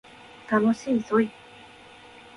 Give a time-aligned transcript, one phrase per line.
[0.49, 1.29] 楽しいぞい